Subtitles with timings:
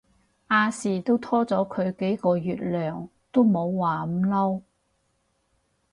[0.49, 4.63] 亞視都拖咗佢幾個月糧都冇話唔撈